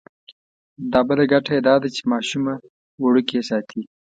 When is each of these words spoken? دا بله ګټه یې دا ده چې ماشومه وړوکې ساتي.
دا 0.91 0.99
بله 1.07 1.23
ګټه 1.31 1.51
یې 1.55 1.61
دا 1.67 1.75
ده 1.81 1.87
چې 1.95 2.01
ماشومه 2.13 2.53
وړوکې 3.03 3.39
ساتي. 3.49 3.81